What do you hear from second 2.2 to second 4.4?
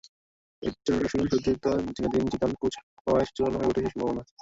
Zidane coach হওয়ায় জোরালো হয়ে ওঠে সেই সম্ভাবনা।